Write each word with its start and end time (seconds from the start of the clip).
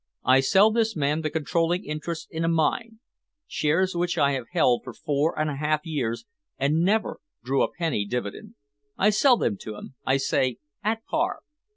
I 0.25 0.39
sell 0.39 0.71
this 0.71 0.95
man 0.95 1.21
the 1.21 1.29
controlling 1.29 1.85
interests 1.85 2.27
in 2.31 2.43
a 2.43 2.47
mine, 2.47 2.97
shares 3.45 3.93
which 3.93 4.17
I 4.17 4.31
have 4.31 4.47
held 4.51 4.83
for 4.83 4.93
four 4.93 5.37
and 5.39 5.47
a 5.47 5.57
half 5.57 5.85
years 5.85 6.25
and 6.57 6.79
never 6.81 7.19
drew 7.43 7.61
a 7.61 7.71
penny 7.71 8.05
dividend. 8.07 8.55
I 8.97 9.11
sell 9.11 9.37
them 9.37 9.57
to 9.57 9.75
him, 9.75 9.93
I 10.03 10.17
say, 10.17 10.57
at 10.83 11.05
par. 11.05 11.41